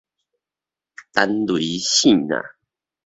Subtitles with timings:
[1.13, 2.43] 霆雷爍爁